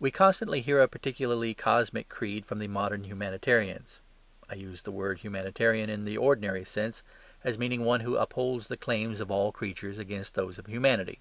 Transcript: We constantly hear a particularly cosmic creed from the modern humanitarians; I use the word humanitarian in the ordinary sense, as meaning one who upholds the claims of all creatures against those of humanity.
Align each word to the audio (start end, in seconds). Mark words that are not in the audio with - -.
We 0.00 0.10
constantly 0.10 0.60
hear 0.60 0.80
a 0.80 0.88
particularly 0.88 1.54
cosmic 1.54 2.08
creed 2.08 2.44
from 2.44 2.58
the 2.58 2.66
modern 2.66 3.04
humanitarians; 3.04 4.00
I 4.50 4.56
use 4.56 4.82
the 4.82 4.90
word 4.90 5.18
humanitarian 5.20 5.88
in 5.88 6.04
the 6.04 6.18
ordinary 6.18 6.64
sense, 6.64 7.04
as 7.44 7.60
meaning 7.60 7.84
one 7.84 8.00
who 8.00 8.16
upholds 8.16 8.66
the 8.66 8.76
claims 8.76 9.20
of 9.20 9.30
all 9.30 9.52
creatures 9.52 10.00
against 10.00 10.34
those 10.34 10.58
of 10.58 10.66
humanity. 10.66 11.20